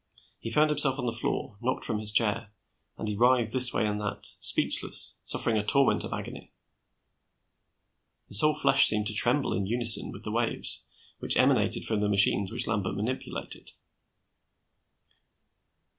He 0.39 0.49
found 0.49 0.71
himself 0.71 0.97
on 0.97 1.05
the 1.05 1.11
floor, 1.11 1.59
knocked 1.61 1.85
from 1.85 1.99
his 1.99 2.11
chair, 2.11 2.51
and 2.97 3.07
he 3.07 3.15
writhed 3.15 3.53
this 3.53 3.71
way 3.71 3.85
and 3.85 3.99
that, 4.01 4.25
speechless, 4.39 5.19
suffering 5.21 5.59
a 5.59 5.63
torment 5.63 6.03
of 6.03 6.11
agony. 6.11 6.51
His 8.27 8.41
whole 8.41 8.55
flesh 8.55 8.87
seemed 8.87 9.05
to 9.05 9.13
tremble 9.13 9.53
in 9.53 9.67
unison 9.67 10.11
with 10.11 10.23
the 10.23 10.31
waves 10.31 10.81
which 11.19 11.37
emanated 11.37 11.85
from 11.85 11.99
the 11.99 12.09
machines 12.09 12.51
which 12.51 12.65
Lambert 12.65 12.95
manipulated. 12.95 13.73